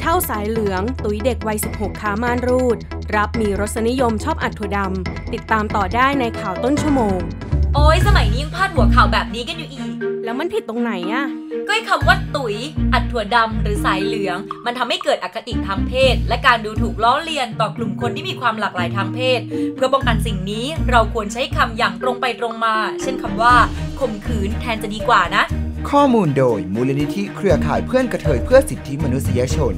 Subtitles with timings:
[0.00, 2.76] เท่าสายเหลือง ตุ๋ยเด็กวัย 16 ขาม่านรูด
[3.16, 7.18] รับมีรสนิยมชอบอัดถั่วดำ ติดตามต่อได้ในข่าวต้นชั่วโมง
[7.74, 9.92] โอ้ยสมัยนี้ยังพาดหัวข่าวแบบนี้กันอยู่อีก
[10.24, 11.26] แล้วมันผิดตรงไหนอะ
[11.66, 12.56] ก็ไอ้คำว่าตุ๋ย
[12.92, 19.40] อัดถั่วดำหรือสายเหลือง มันทำให้เกิดอคติทางเพศ และการดูถูกล้อเลียนต่อกลุ่มคนที่มีความหลากหลายทางเพศ
[19.74, 23.54] เพื่อป้องกันสิ่งนี้เราควรใช้คำอย่างตรงไปตรงมา เช่นคำว่า
[24.00, 25.44] ข่มขืนแทนจะดีกว่านะ
[25.88, 29.74] ข้อมูลโดยมูลนิธิเครือข่ายเพื่อนกระเทยเพื่อสิทธิมนุษยชน